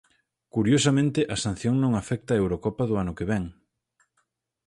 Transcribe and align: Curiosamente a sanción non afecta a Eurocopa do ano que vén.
Curiosamente 0.55 1.19
a 1.33 1.35
sanción 1.45 1.75
non 1.83 1.91
afecta 1.95 2.31
a 2.33 2.39
Eurocopa 2.43 2.83
do 2.89 2.95
ano 3.03 3.13
que 3.17 3.25
vén. 3.31 3.45